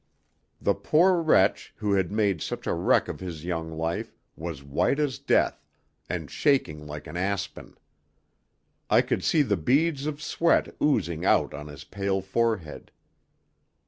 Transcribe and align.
The 0.59 0.73
poor 0.73 1.21
wretch, 1.21 1.75
who 1.77 1.93
had 1.93 2.11
made 2.11 2.41
such 2.41 2.65
a 2.65 2.73
wreck 2.73 3.07
of 3.07 3.19
his 3.19 3.45
young 3.45 3.69
life, 3.69 4.15
was 4.35 4.63
white 4.63 4.97
as 4.97 5.19
death, 5.19 5.63
and 6.09 6.31
shaking 6.31 6.87
like 6.87 7.05
an 7.05 7.15
aspen. 7.17 7.75
I 8.89 9.03
could 9.03 9.23
see 9.23 9.43
the 9.43 9.57
beads 9.57 10.07
of 10.07 10.19
sweat 10.19 10.75
oozing 10.81 11.23
out 11.23 11.53
on 11.53 11.67
his 11.67 11.83
pale 11.83 12.19
forehead. 12.21 12.89